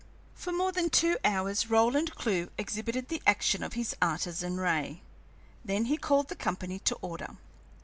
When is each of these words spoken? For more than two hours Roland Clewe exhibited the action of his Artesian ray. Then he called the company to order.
For 0.33 0.51
more 0.51 0.71
than 0.71 0.89
two 0.89 1.17
hours 1.23 1.69
Roland 1.69 2.15
Clewe 2.15 2.49
exhibited 2.57 3.07
the 3.09 3.21
action 3.27 3.61
of 3.61 3.73
his 3.73 3.95
Artesian 4.01 4.59
ray. 4.59 5.03
Then 5.63 5.85
he 5.85 5.95
called 5.97 6.27
the 6.27 6.35
company 6.35 6.79
to 6.79 6.95
order. 7.03 7.37